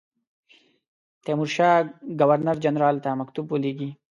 [1.23, 1.77] تیمورشاه
[2.19, 3.89] ګورنر جنرال ته مکتوب ولېږی.